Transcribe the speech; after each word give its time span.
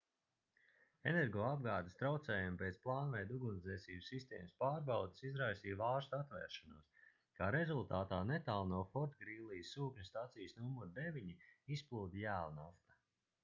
energoapgādes 1.09 1.97
traucējumi 1.99 2.57
pēc 2.61 2.79
plānveida 2.85 3.35
ugunsdzēsības 3.39 4.09
sistēmas 4.13 4.55
pārbaudes 4.63 5.21
izraisīja 5.29 5.77
vārstu 5.83 6.17
atvēršanos 6.21 6.89
kā 7.41 7.51
rezultātā 7.59 8.23
netālu 8.33 8.67
no 8.73 8.81
fortgrīlijas 8.95 9.75
sūkņu 9.79 10.09
stacijas 10.11 10.57
nr 10.65 10.91
9 10.99 11.31
izplūda 11.79 12.21
jēlnafta 12.25 12.99